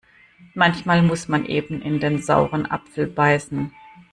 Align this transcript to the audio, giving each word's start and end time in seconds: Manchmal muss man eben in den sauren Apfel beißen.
Manchmal 0.55 1.03
muss 1.03 1.27
man 1.27 1.45
eben 1.45 1.83
in 1.83 1.99
den 1.99 2.23
sauren 2.23 2.65
Apfel 2.65 3.05
beißen. 3.05 3.71